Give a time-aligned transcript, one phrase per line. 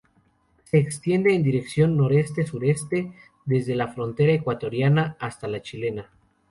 [0.63, 3.13] Se extiende en dirección noroeste-sureste
[3.45, 6.09] desde la frontera ecuatoriana hasta la chilena.